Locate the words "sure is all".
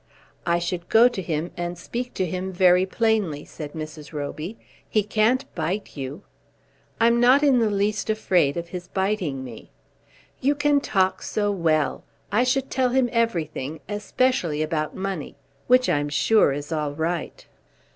16.09-16.93